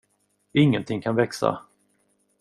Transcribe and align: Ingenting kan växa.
Ingenting 0.51 1.01
kan 1.01 1.15
växa. 1.15 1.61